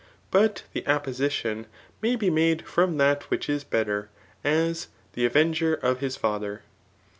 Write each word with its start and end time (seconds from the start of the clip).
Bat 0.31 0.63
the 0.73 0.83
apportion 0.87 1.67
may 2.01 2.15
be 2.15 2.31
made 2.31 2.65
from 2.67 2.97
that 2.97 3.29
which 3.29 3.47
is 3.47 3.63
better; 3.63 4.09
as^ 4.43 4.87
i^ 5.15 5.29
ctvenger 5.29 5.79
of 5.79 5.99
his 5.99 6.15
father. 6.15 6.63